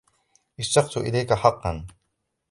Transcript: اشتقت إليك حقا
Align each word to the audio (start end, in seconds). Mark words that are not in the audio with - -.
اشتقت 0.59 0.97
إليك 0.97 1.31
حقا 1.33 1.85